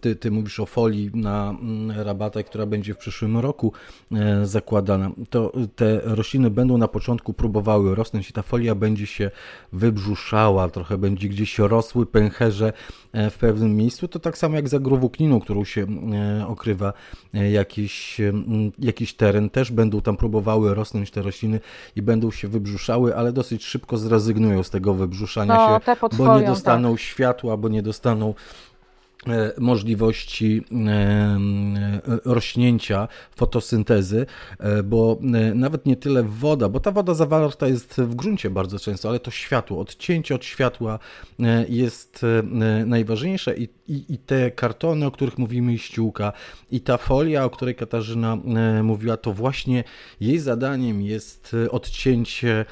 [0.01, 3.73] ty, ty mówisz o folii na mm, rabatę, która będzie w przyszłym roku
[4.13, 9.31] e, zakładana, to te rośliny będą na początku próbowały rosnąć i ta folia będzie się
[9.73, 12.73] wybrzuszała, trochę będzie gdzieś rosły pęcherze
[13.13, 14.09] e, w pewnym miejscu.
[14.09, 15.87] To tak samo jak z agrowłókniną, którą się
[16.47, 16.93] okrywa
[17.33, 18.21] jakiś,
[18.79, 21.61] jakiś teren, też będą tam próbowały rosnąć te rośliny
[21.97, 26.47] i będą się wybrzuszały, ale dosyć szybko zrezygnują z tego wybrzuszania no, się, bo nie
[26.47, 27.01] dostaną tak.
[27.01, 28.88] światła, bo nie dostaną e,
[29.59, 31.39] możliwości e, e,
[32.25, 34.27] rośnięcia, fotosyntezy,
[34.85, 35.19] bo
[35.55, 39.31] nawet nie tyle woda, bo ta woda zawarta jest w gruncie bardzo często, ale to
[39.31, 40.99] światło, odcięcie od światła
[41.69, 42.27] jest
[42.87, 46.33] najważniejsze i, i, i te kartony, o których mówimy, i ściółka,
[46.71, 48.39] i ta folia, o której Katarzyna
[48.83, 49.85] mówiła, to właśnie
[50.21, 52.65] jej zadaniem jest odcięcie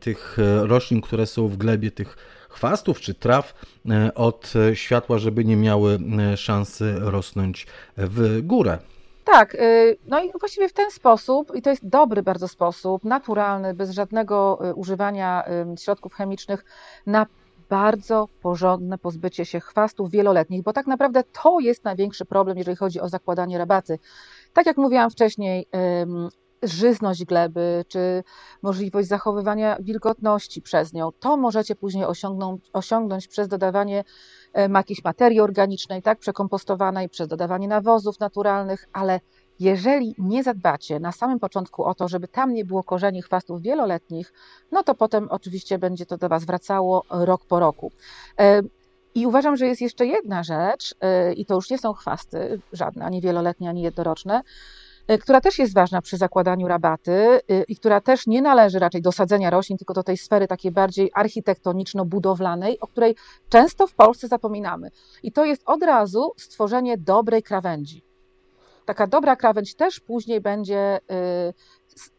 [0.00, 2.16] tych roślin, które są w glebie, tych
[2.50, 3.54] chwastów czy traw
[3.90, 5.98] e, od światła, żeby nie miały
[6.32, 8.78] e, szansy rosnąć w górę.
[9.24, 9.56] Tak,
[10.06, 14.58] no i właściwie w ten sposób, i to jest dobry bardzo sposób, naturalny, bez żadnego
[14.74, 15.44] używania
[15.78, 16.64] środków chemicznych,
[17.06, 17.26] na
[17.68, 23.00] bardzo porządne pozbycie się chwastów wieloletnich, bo tak naprawdę to jest największy problem, jeżeli chodzi
[23.00, 23.98] o zakładanie rabaty.
[24.52, 25.66] Tak jak mówiłam wcześniej,
[26.62, 28.24] żyzność gleby, czy
[28.62, 31.12] możliwość zachowywania wilgotności przez nią.
[31.20, 34.04] To możecie później osiągnąć, osiągnąć przez dodawanie
[34.54, 39.20] jakiejś materii organicznej, tak, przekompostowanej, przez dodawanie nawozów naturalnych, ale
[39.60, 44.32] jeżeli nie zadbacie na samym początku o to, żeby tam nie było korzeni chwastów wieloletnich,
[44.72, 47.92] no to potem oczywiście będzie to do Was wracało rok po roku.
[49.14, 50.94] I uważam, że jest jeszcze jedna rzecz,
[51.36, 54.42] i to już nie są chwasty, żadne, ani wieloletnie, ani jednoroczne,
[55.20, 59.12] która też jest ważna przy zakładaniu rabaty y, i która też nie należy raczej do
[59.12, 63.16] sadzenia roślin, tylko do tej sfery takiej bardziej architektoniczno-budowlanej, o której
[63.48, 64.90] często w Polsce zapominamy.
[65.22, 68.02] I to jest od razu stworzenie dobrej krawędzi.
[68.84, 71.00] Taka dobra krawędź też później będzie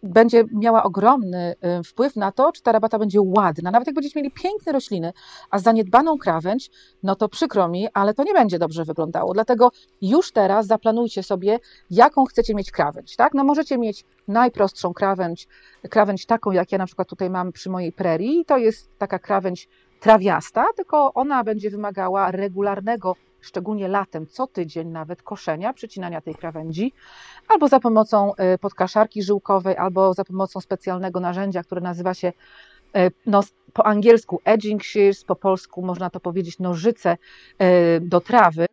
[0.04, 3.72] będzie miała ogromny y, wpływ na to, czy ta rabata będzie ładna.
[3.72, 5.14] Nawet jak będziecie mieli piękne rośliny,
[5.50, 6.72] a zaniedbaną krawędź,
[7.04, 9.34] no to przykro mi, ale to nie będzie dobrze wyglądało.
[9.34, 13.16] Dlatego już teraz zaplanujcie sobie, jaką chcecie mieć krawędź.
[13.16, 13.34] Tak?
[13.34, 15.48] No możecie mieć najprostszą krawędź,
[15.90, 18.46] krawędź taką, jak ja na przykład tutaj mam przy mojej prerii.
[18.46, 19.68] To jest taka krawędź
[20.00, 26.94] trawiasta, tylko ona będzie wymagała regularnego szczególnie latem, co tydzień nawet koszenia, przycinania tej krawędzi,
[27.48, 32.34] albo za pomocą y, podkaszarki żyłkowej, albo za pomocą specjalnego narzędzia, które nazywa się
[32.98, 37.18] y, no, po angielsku edging shears, po polsku można to powiedzieć nożyce
[37.62, 38.66] y, do trawy,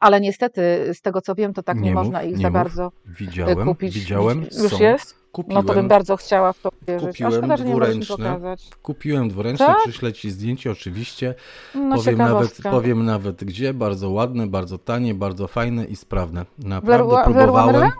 [0.00, 2.54] ale niestety z tego co wiem, to tak nie, nie można ich nie za mów.
[2.54, 3.94] bardzo widziałem, kupić.
[3.94, 4.82] Widziałem, już są.
[4.82, 5.23] jest?
[5.34, 7.08] Kupiłem, no to bym bardzo chciała w to wierzyć.
[7.08, 8.56] Kupiłem szkoda, że dwuręczne.
[8.82, 9.78] Kupiłem dwuręczne, tak?
[9.78, 11.34] przyślę Ci zdjęcie oczywiście.
[11.74, 16.46] No, powiem, nawet, powiem nawet gdzie, bardzo ładne, bardzo tanie, bardzo fajne i sprawne.
[16.58, 17.90] Naprawdę próbowałem.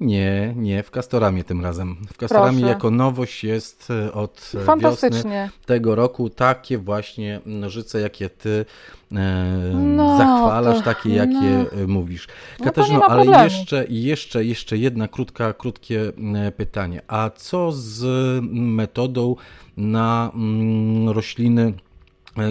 [0.00, 1.96] Nie, nie, w Castoramie tym razem.
[2.12, 2.72] W Castoramie Proszę.
[2.72, 8.64] jako nowość jest e, od e, wiosny tego roku takie właśnie nożyce, jakie ty
[9.12, 9.16] e,
[9.74, 11.86] no, zachwalasz, to, takie jakie no.
[11.88, 12.28] mówisz.
[12.58, 16.12] No Katarzyno, no ale jeszcze, jeszcze, jeszcze jedna krótka, krótkie
[16.56, 17.02] pytanie.
[17.08, 18.04] A co z
[18.50, 19.36] metodą
[19.76, 21.72] na mm, rośliny,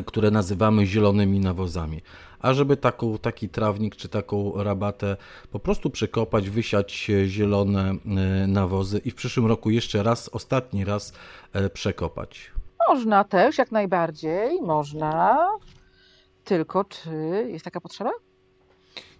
[0.05, 2.01] które nazywamy zielonymi nawozami?
[2.45, 5.17] A żeby taką, taki trawnik czy taką rabatę
[5.51, 7.95] po prostu przekopać, wysiać zielone e,
[8.47, 11.13] nawozy i w przyszłym roku jeszcze raz, ostatni raz
[11.53, 12.51] e, przekopać.
[12.89, 15.47] Można też, jak najbardziej, można.
[16.43, 17.09] Tylko czy
[17.51, 18.11] jest taka potrzeba?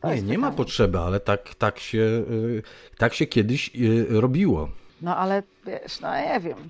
[0.02, 2.24] To nie, nie ma potrzeby, ale tak, tak, się,
[2.90, 3.72] e, tak się kiedyś
[4.10, 4.70] robiło.
[5.02, 6.70] No ale wiesz, no nie wiem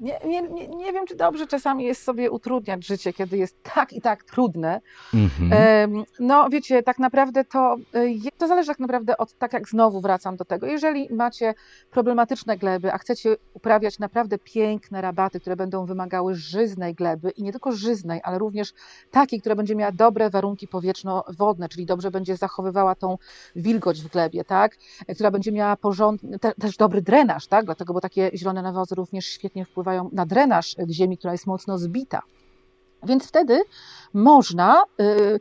[0.00, 3.92] nie, nie, nie, nie wiem, czy dobrze czasami jest sobie utrudniać życie, kiedy jest tak
[3.92, 4.80] i tak trudne.
[5.14, 6.04] Mm-hmm.
[6.20, 10.36] No, wiecie, tak naprawdę to, e, to zależy tak naprawdę od, tak jak znowu wracam
[10.36, 11.54] do tego, jeżeli macie
[11.90, 17.52] problematyczne gleby, a chcecie uprawiać naprawdę piękne rabaty, które będą wymagały żyznej gleby i nie
[17.52, 18.72] tylko żyznej, ale również
[19.10, 23.18] takiej, która będzie miała dobre warunki powietrzno-wodne, czyli dobrze będzie zachowywała tą
[23.56, 24.76] wilgoć w glebie, tak?
[25.14, 27.64] Która będzie miała porządny, te, też dobry drenaż, tak?
[27.64, 31.78] Dlatego, bo takie zielone nawozy również świetnie wpływają wpływają na drenaż ziemi, która jest mocno
[31.78, 32.22] zbita.
[33.02, 33.62] Więc wtedy
[34.14, 35.40] można y,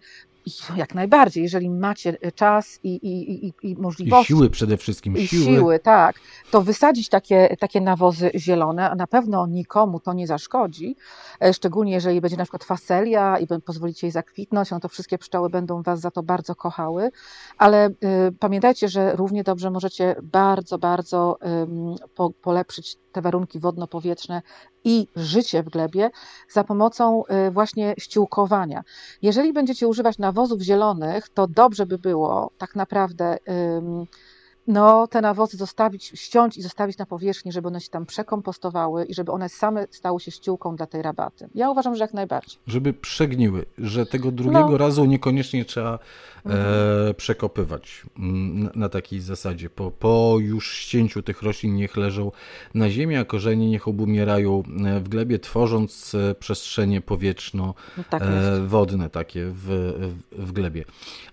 [0.75, 4.33] jak najbardziej, jeżeli macie czas i, i, i, i możliwości.
[4.33, 5.17] I siły przede wszystkim.
[5.17, 5.43] I siły.
[5.43, 6.15] siły, tak.
[6.51, 10.95] To wysadzić takie, takie nawozy zielone, a na pewno nikomu to nie zaszkodzi.
[11.43, 15.49] E, szczególnie jeżeli będzie na przykład faselia i pozwolicie jej zakwitnąć, no to wszystkie pszczoły
[15.49, 17.11] będą Was za to bardzo kochały.
[17.57, 17.93] Ale y,
[18.39, 21.37] pamiętajcie, że równie dobrze możecie bardzo, bardzo
[22.05, 24.41] y, po, polepszyć te warunki wodno-powietrzne
[24.83, 26.09] i życie w glebie
[26.49, 28.83] za pomocą y, właśnie ściółkowania.
[29.21, 33.37] Jeżeli będziecie używać nawozów zielonych, to dobrze by było tak naprawdę
[34.67, 39.13] no, te nawozy zostawić, ściąć i zostawić na powierzchni, żeby one się tam przekompostowały i
[39.13, 41.49] żeby one same stały się ściółką dla tej rabaty.
[41.55, 42.59] Ja uważam, że jak najbardziej.
[42.67, 44.77] Żeby przegniły, że tego drugiego no.
[44.77, 45.99] razu niekoniecznie trzeba
[46.45, 49.69] e, przekopywać mm, na, takiej zasadzie.
[49.69, 52.31] Po, po już ścięciu tych roślin niech leżą
[52.73, 59.27] na ziemi, a korzenie niech obumierają e, w glebie, tworząc e, przestrzenie powietrzno-wodne no tak
[59.27, 59.65] takie w,
[60.31, 60.85] w, w glebie.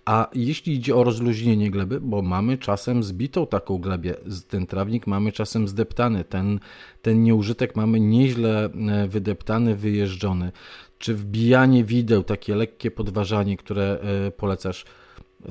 [0.05, 4.15] A jeśli idzie o rozluźnienie gleby, bo mamy czasem zbitą taką glebę,
[4.49, 6.61] ten trawnik mamy czasem zdeptany, ten,
[7.03, 10.53] ten nieużytek mamy nieźle e, wydeptany, wyjeżdżony.
[10.99, 13.99] Czy wbijanie wideł, takie lekkie podważanie, które
[14.37, 14.85] polecasz,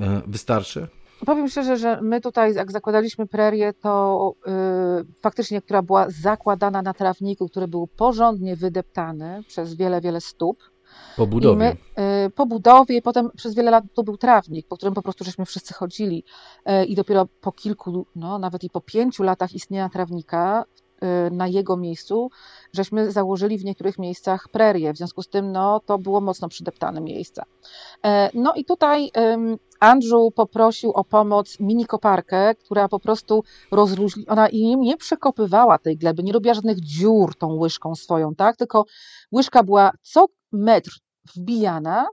[0.00, 0.88] E, wystarczy?
[1.26, 4.52] Powiem szczerze, że my tutaj, jak zakładaliśmy prerię, to yy,
[5.20, 10.58] faktycznie, która była zakładana na trawniku, który był porządnie wydeptany przez wiele, wiele stóp.
[11.16, 11.56] Po budowie.
[11.56, 11.76] My,
[12.22, 15.44] yy, po budowie, potem przez wiele lat to był trawnik, po którym po prostu żeśmy
[15.44, 16.24] wszyscy chodzili.
[16.66, 20.64] Yy, I dopiero po kilku, no nawet i po pięciu latach istnienia trawnika,
[21.30, 22.30] na jego miejscu,
[22.72, 24.92] żeśmy założyli w niektórych miejscach prerię.
[24.92, 27.44] W związku z tym no, to było mocno przydeptane miejsca.
[28.34, 29.10] No i tutaj
[29.80, 34.48] Andrew poprosił o pomoc mini koparkę, która po prostu rozluźniła, ona
[34.78, 38.56] nie przekopywała tej gleby, nie robiła żadnych dziur tą łyżką swoją, tak?
[38.56, 38.84] Tylko
[39.32, 40.90] łyżka była co metr
[41.36, 42.06] wbijana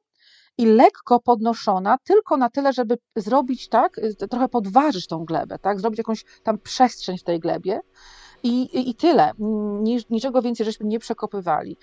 [0.57, 5.79] i lekko podnoszona tylko na tyle, żeby zrobić tak, trochę podważyć tą glebę, tak?
[5.79, 7.79] Zrobić jakąś tam przestrzeń w tej glebie.
[8.43, 9.31] I, i, i tyle.
[10.09, 11.77] Niczego więcej żeśmy nie przekopywali.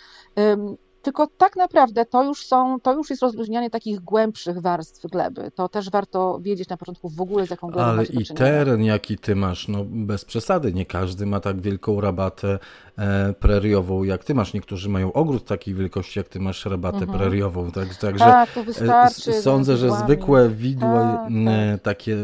[1.09, 5.51] Tylko tak naprawdę to już są, to już jest rozluźnianie takich głębszych warstw gleby.
[5.55, 9.18] To też warto wiedzieć na początku w ogóle z jaką glebą Ale i teren jaki
[9.18, 12.59] ty masz, no bez przesady, nie każdy ma tak wielką rabatę
[12.99, 14.55] e, preriową jak ty masz.
[14.55, 17.18] Niektórzy mają ogród takiej wielkości jak ty masz rabatę mhm.
[17.18, 17.71] preriową.
[17.71, 19.33] Tak, także tak, to wystarczy.
[19.33, 21.83] Sądzę, że zwykłe widła tak, tak.
[21.83, 22.16] takie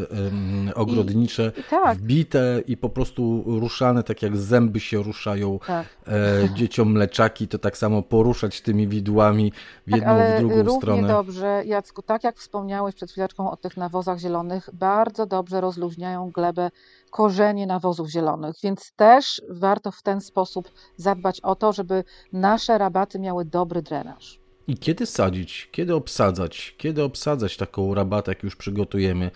[0.75, 1.97] ogrodnicze, I, i tak.
[1.97, 5.87] wbite i po prostu ruszane tak jak zęby się ruszają tak.
[6.07, 9.51] e, dzieciom mleczaki, to tak samo poruszać tymi widłami
[9.87, 11.07] w tak, jedną, tak, w drugą równie stronę.
[11.07, 16.71] dobrze, Jacku, tak jak wspomniałeś przed chwileczką o tych nawozach zielonych, bardzo dobrze rozluźniają glebę
[17.11, 23.19] korzenie nawozów zielonych, więc też warto w ten sposób zadbać o to, żeby nasze rabaty
[23.19, 24.39] miały dobry drenaż.
[24.67, 25.69] I kiedy sadzić?
[25.71, 26.75] Kiedy obsadzać?
[26.77, 29.31] Kiedy obsadzać taką rabatę, jak już przygotujemy?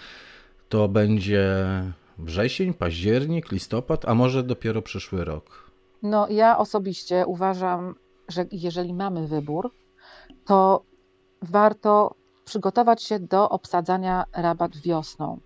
[0.70, 1.56] To będzie
[2.18, 5.72] wrzesień, październik, listopad, a może dopiero przyszły rok?
[6.04, 7.96] No, ja osobiście uważam,
[8.30, 9.72] że jeżeli mamy wybór,
[10.46, 10.84] to
[11.42, 12.16] warto
[12.46, 15.40] przygotować się do obsadzania rabat wiosną,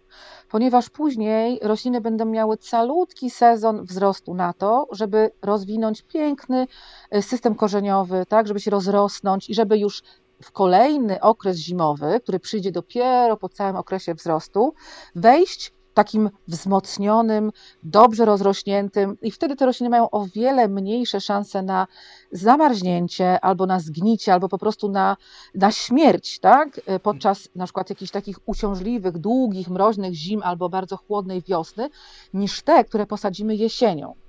[0.49, 6.67] ponieważ później rośliny będą miały calutki sezon wzrostu na to, żeby rozwinąć piękny
[7.11, 10.03] e, system korzeniowy, tak, żeby się rozrosnąć i żeby już
[10.43, 14.73] w kolejny okres zimowy, który przyjdzie dopiero po całym okresie wzrostu,
[15.15, 17.51] wejść takim wzmocnionym,
[17.83, 21.87] dobrze rozrośniętym i wtedy te rośliny mają o wiele mniejsze szanse na
[22.31, 25.17] zamarznięcie, albo na zgnicie, albo po prostu na,
[25.55, 26.81] na śmierć, tak?
[27.03, 31.89] Podczas na przykład jakichś takich uciążliwych, długich, mroźnych zim albo bardzo chłodnej wiosny,
[32.33, 34.22] niż te, które posadzimy jesienią.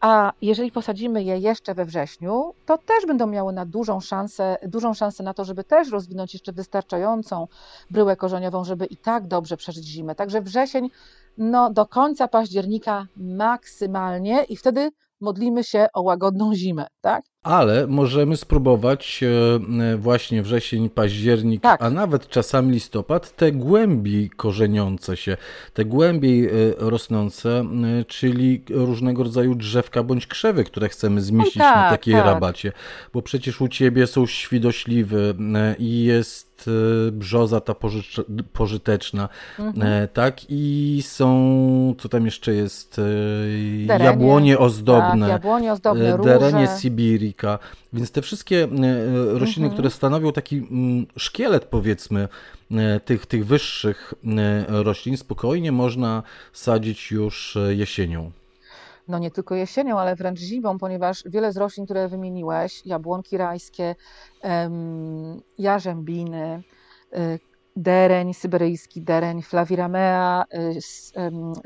[0.00, 4.94] A jeżeli posadzimy je jeszcze we wrześniu, to też będą miały na dużą szansę, dużą
[4.94, 7.48] szansę na to, żeby też rozwinąć jeszcze wystarczającą
[7.90, 10.14] bryłę korzeniową, żeby i tak dobrze przeżyć zimę.
[10.14, 10.90] Także wrzesień
[11.38, 17.24] no, do końca października maksymalnie i wtedy modlimy się o łagodną zimę, tak?
[17.42, 21.82] Ale możemy spróbować e, właśnie wrzesień, październik, tak.
[21.82, 25.36] a nawet czasami listopad, te głębi korzeniące się,
[25.74, 27.60] te głębiej e, rosnące,
[28.00, 32.24] e, czyli różnego rodzaju drzewka bądź krzewy, które chcemy zmieścić tak, na takiej tak.
[32.24, 32.72] rabacie.
[33.12, 35.16] Bo przecież u ciebie są świdośliwe
[35.78, 36.48] i jest
[37.12, 37.74] brzoza ta
[38.52, 40.08] pożyteczna, mhm.
[40.08, 40.40] tak?
[40.48, 43.00] I są, co tam jeszcze jest?
[43.86, 45.20] Derenie, jabłonie ozdobne.
[45.20, 46.72] Tak, jabłonie ozdobne, derenie róże.
[47.92, 48.68] Więc te wszystkie e,
[49.38, 49.72] rośliny, mhm.
[49.72, 52.28] które stanowią taki mm, szkielet, powiedzmy,
[52.70, 58.30] e, tych, tych wyższych e, roślin, spokojnie można sadzić już jesienią.
[59.08, 63.94] No nie tylko jesienią, ale wręcz zimą, ponieważ wiele z roślin, które wymieniłeś, jabłonki rajskie,
[65.58, 66.62] jarzębiny,
[67.78, 70.44] dereń syberyjski, dereń flaviramea,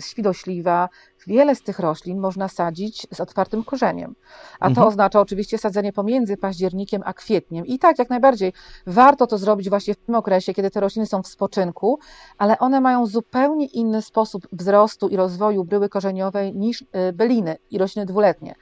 [0.00, 0.88] świdośliwa,
[1.26, 4.14] Wiele z tych roślin można sadzić z otwartym korzeniem,
[4.60, 4.86] a to mhm.
[4.86, 7.66] oznacza oczywiście sadzenie pomiędzy październikiem a kwietniem.
[7.66, 8.52] I tak, jak najbardziej,
[8.86, 11.98] warto to zrobić właśnie w tym okresie, kiedy te rośliny są w spoczynku,
[12.38, 17.78] ale one mają zupełnie inny sposób wzrostu i rozwoju bryły korzeniowej niż y, byliny i
[17.78, 18.54] rośliny dwuletnie.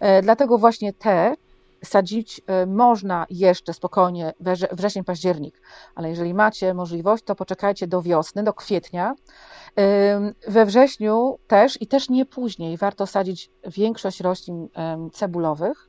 [0.00, 1.34] E, dlatego właśnie te
[1.84, 4.32] sadzić y, można jeszcze spokojnie
[4.72, 5.62] wrzesień, październik,
[5.94, 9.14] ale jeżeli macie możliwość, to poczekajcie do wiosny, do kwietnia,
[10.48, 14.68] we wrześniu też i też nie później warto sadzić większość roślin
[15.12, 15.88] cebulowych.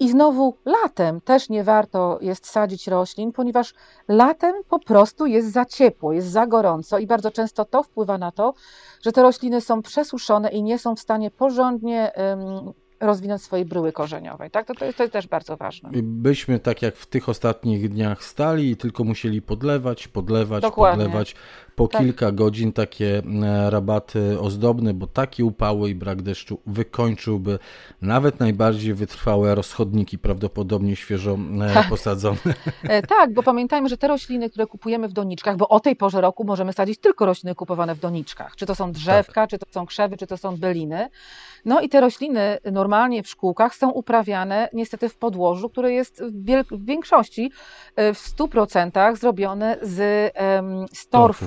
[0.00, 3.74] I znowu latem też nie warto jest sadzić roślin, ponieważ
[4.08, 8.32] latem po prostu jest za ciepło, jest za gorąco i bardzo często to wpływa na
[8.32, 8.54] to,
[9.02, 12.12] że te rośliny są przesuszone i nie są w stanie porządnie
[13.04, 14.50] rozwinąć swojej bryły korzeniowej.
[14.50, 14.66] Tak?
[14.66, 15.90] To, to, jest, to jest też bardzo ważne.
[16.02, 21.04] Byśmy tak jak w tych ostatnich dniach stali i tylko musieli podlewać, podlewać, Dokładnie.
[21.04, 21.34] podlewać.
[21.76, 22.00] Po tak.
[22.00, 27.58] kilka godzin takie e, rabaty ozdobne, bo takie upały i brak deszczu wykończyłby
[28.02, 31.38] nawet najbardziej wytrwałe rozchodniki, prawdopodobnie świeżo
[31.70, 31.88] e, tak.
[31.88, 32.38] posadzone.
[32.82, 36.20] E, tak, bo pamiętajmy, że te rośliny, które kupujemy w doniczkach, bo o tej porze
[36.20, 38.56] roku możemy sadzić tylko rośliny kupowane w doniczkach.
[38.56, 39.50] Czy to są drzewka, tak.
[39.50, 41.08] czy to są krzewy, czy to są byliny.
[41.64, 42.93] No i te rośliny normalnie
[43.24, 47.52] w szkółkach są uprawiane niestety w podłożu, które jest w, większości,
[47.96, 50.32] w 100% zrobione z,
[50.92, 51.46] z torfu.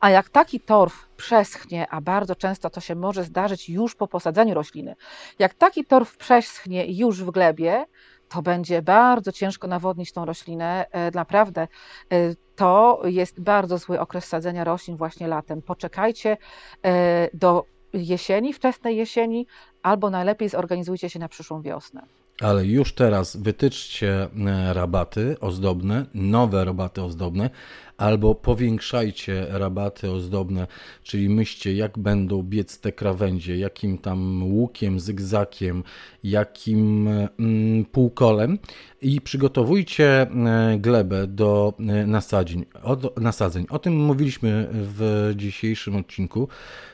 [0.00, 4.54] A jak taki torf przeschnie, a bardzo często to się może zdarzyć już po posadzeniu
[4.54, 4.96] rośliny,
[5.38, 7.86] jak taki torf przeschnie już w glebie,
[8.28, 10.86] to będzie bardzo ciężko nawodnić tą roślinę.
[10.90, 11.68] E, naprawdę e,
[12.56, 15.62] to jest bardzo zły okres sadzenia roślin właśnie latem.
[15.62, 16.36] Poczekajcie
[16.82, 19.46] e, do jesieni, wczesnej jesieni,
[19.86, 22.02] albo najlepiej zorganizujcie się na przyszłą wiosnę.
[22.40, 24.28] Ale już teraz wytyczcie
[24.72, 27.50] rabaty ozdobne, nowe rabaty ozdobne,
[27.96, 30.66] albo powiększajcie rabaty ozdobne,
[31.02, 35.82] czyli myślcie, jak będą biec te krawędzie, jakim tam łukiem, zygzakiem,
[36.22, 38.58] jakim mm, półkolem,
[39.02, 42.64] i przygotowujcie e, glebę do e, nasadzeń.
[42.82, 43.66] O, nasadzeń.
[43.70, 46.48] o tym mówiliśmy w dzisiejszym odcinku.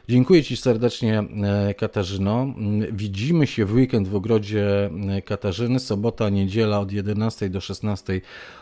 [0.09, 2.55] Dziękuję Ci serdecznie, e, Katarzyno.
[2.93, 4.91] Widzimy się w weekend w ogrodzie
[5.25, 5.81] Katarzyny.
[5.81, 8.21] Sobota, niedziela od 11 do 16.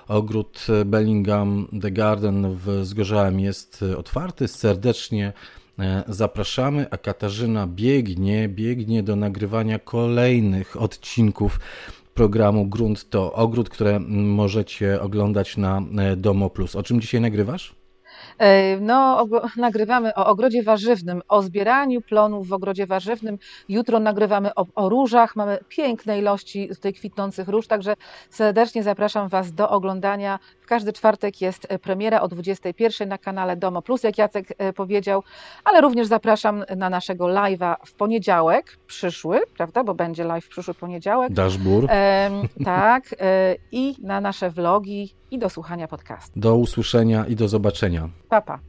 [0.09, 4.49] Ogród Bellingham The Garden w Zgorzałem jest otwarty.
[4.49, 5.33] Serdecznie
[6.09, 11.61] zapraszamy, a Katarzyna biegnie, biegnie do nagrywania kolejnych odcinków
[12.15, 16.77] programu Grunt to Ogród, które możecie oglądać na e, Domo Plus.
[16.77, 17.75] O czym dzisiaj nagrywasz?
[18.39, 19.27] E, no,
[19.57, 23.39] nagrywamy o ogrodzie warzywnym, o zbieraniu plonów w ogrodzie warzywnym.
[23.69, 25.37] Jutro nagrywamy o, o różach.
[25.37, 27.97] Mamy piękne ilości tutaj kwitnących róż, także
[28.31, 30.39] serdecznie zapraszam Was do oglądania.
[30.71, 35.23] Każdy czwartek jest e, premiera o 21 na kanale Domo Plus, jak Jacek e, powiedział,
[35.65, 40.75] ale również zapraszam na naszego live'a w poniedziałek, przyszły, prawda, bo będzie live w przyszły
[40.75, 41.33] poniedziałek.
[41.33, 41.87] Daszbur.
[41.91, 42.31] E,
[42.65, 46.41] tak, e, i na nasze vlogi i do słuchania podcastu.
[46.41, 48.09] Do usłyszenia i do zobaczenia.
[48.29, 48.61] Papa.